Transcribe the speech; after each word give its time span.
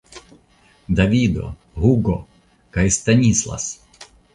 Davido, 1.01 1.45
Hugo 1.85 2.19
kaj 2.75 2.91
Stanislas! 3.01 3.73